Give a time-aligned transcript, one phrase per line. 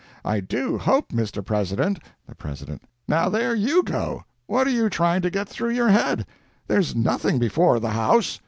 [0.25, 1.45] I do hope, Mr.
[1.45, 4.23] President." The President—"Now, there YOU go!
[4.47, 8.39] What are you trying to get through your head?—there's nothing before the house."